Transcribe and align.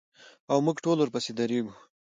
او 0.51 0.57
موږ 0.65 0.77
ټول 0.83 0.97
ورپسې 0.99 1.31
درېږو. 1.37 1.73